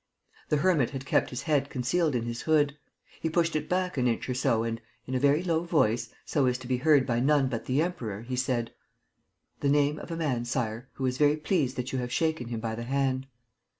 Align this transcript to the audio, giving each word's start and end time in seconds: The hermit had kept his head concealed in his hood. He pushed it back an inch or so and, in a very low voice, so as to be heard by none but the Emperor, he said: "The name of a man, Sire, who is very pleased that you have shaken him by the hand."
The 0.49 0.57
hermit 0.57 0.89
had 0.89 1.05
kept 1.05 1.29
his 1.29 1.43
head 1.43 1.69
concealed 1.69 2.15
in 2.15 2.23
his 2.25 2.41
hood. 2.41 2.75
He 3.21 3.29
pushed 3.29 3.55
it 3.55 3.69
back 3.69 3.97
an 3.99 4.07
inch 4.07 4.27
or 4.27 4.33
so 4.33 4.63
and, 4.63 4.81
in 5.05 5.13
a 5.13 5.19
very 5.19 5.43
low 5.43 5.61
voice, 5.63 6.09
so 6.25 6.47
as 6.47 6.57
to 6.57 6.67
be 6.67 6.77
heard 6.77 7.05
by 7.05 7.19
none 7.19 7.49
but 7.49 7.65
the 7.65 7.83
Emperor, 7.83 8.23
he 8.23 8.35
said: 8.35 8.73
"The 9.59 9.69
name 9.69 9.99
of 9.99 10.09
a 10.09 10.17
man, 10.17 10.43
Sire, 10.43 10.89
who 10.93 11.05
is 11.05 11.19
very 11.19 11.37
pleased 11.37 11.75
that 11.75 11.93
you 11.93 11.99
have 11.99 12.11
shaken 12.11 12.47
him 12.47 12.59
by 12.59 12.73
the 12.73 12.81
hand." 12.85 13.27